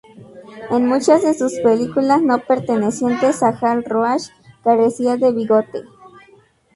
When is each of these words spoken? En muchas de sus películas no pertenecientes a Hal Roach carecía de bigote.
En 0.71 0.87
muchas 0.87 1.21
de 1.21 1.35
sus 1.35 1.59
películas 1.59 2.23
no 2.23 2.39
pertenecientes 2.39 3.43
a 3.43 3.49
Hal 3.49 3.83
Roach 3.83 4.29
carecía 4.63 5.15
de 5.17 5.31
bigote. 5.31 5.83